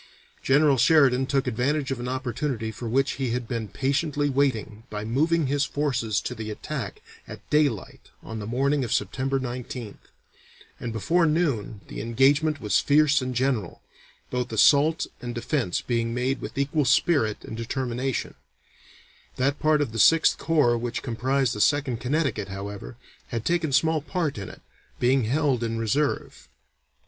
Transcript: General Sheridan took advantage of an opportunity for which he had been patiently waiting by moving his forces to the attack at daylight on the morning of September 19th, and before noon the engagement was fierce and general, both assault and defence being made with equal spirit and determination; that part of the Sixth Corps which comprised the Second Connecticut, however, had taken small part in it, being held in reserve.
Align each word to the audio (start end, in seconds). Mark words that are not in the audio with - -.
General 0.41 0.77
Sheridan 0.77 1.27
took 1.27 1.45
advantage 1.45 1.91
of 1.91 1.99
an 1.99 2.07
opportunity 2.07 2.71
for 2.71 2.89
which 2.89 3.17
he 3.21 3.29
had 3.29 3.47
been 3.47 3.67
patiently 3.67 4.31
waiting 4.31 4.81
by 4.89 5.05
moving 5.05 5.45
his 5.45 5.63
forces 5.63 6.19
to 6.21 6.33
the 6.33 6.49
attack 6.49 7.03
at 7.27 7.47
daylight 7.51 8.09
on 8.23 8.39
the 8.39 8.47
morning 8.47 8.83
of 8.83 8.91
September 8.91 9.39
19th, 9.39 10.07
and 10.79 10.91
before 10.91 11.27
noon 11.27 11.81
the 11.87 12.01
engagement 12.01 12.59
was 12.59 12.79
fierce 12.79 13.21
and 13.21 13.35
general, 13.35 13.83
both 14.31 14.51
assault 14.51 15.05
and 15.21 15.35
defence 15.35 15.81
being 15.81 16.15
made 16.15 16.41
with 16.41 16.57
equal 16.57 16.83
spirit 16.85 17.43
and 17.45 17.55
determination; 17.55 18.33
that 19.35 19.59
part 19.59 19.81
of 19.81 19.91
the 19.91 19.99
Sixth 19.99 20.35
Corps 20.35 20.79
which 20.79 21.03
comprised 21.03 21.53
the 21.53 21.61
Second 21.61 21.97
Connecticut, 21.99 22.47
however, 22.47 22.97
had 23.27 23.45
taken 23.45 23.71
small 23.71 24.01
part 24.01 24.39
in 24.39 24.49
it, 24.49 24.63
being 24.99 25.25
held 25.25 25.63
in 25.63 25.77
reserve. 25.77 26.47